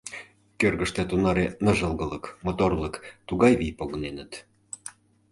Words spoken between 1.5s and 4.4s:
ныжылгылык, моторлык, тугай вий погыненыт.